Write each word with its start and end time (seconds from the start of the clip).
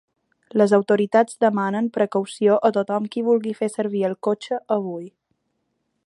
Les 0.59 0.71
autoritats 0.77 1.37
demanen 1.45 1.89
precaució 1.97 2.57
a 2.69 2.71
tothom 2.77 3.05
qui 3.15 3.25
vulgui 3.27 3.53
fer 3.59 3.69
servir 3.75 4.01
el 4.09 4.19
cotxe 4.29 4.59
avui. 4.77 5.05